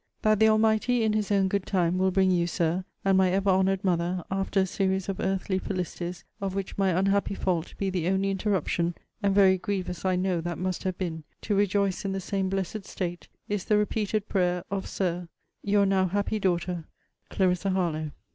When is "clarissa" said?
17.29-17.69